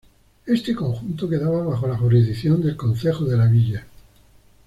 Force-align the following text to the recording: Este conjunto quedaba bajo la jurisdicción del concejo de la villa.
Este 0.47 0.73
conjunto 0.73 1.29
quedaba 1.29 1.61
bajo 1.63 1.85
la 1.87 1.95
jurisdicción 1.95 2.59
del 2.63 2.75
concejo 2.75 3.23
de 3.25 3.37
la 3.37 3.45
villa. 3.45 3.85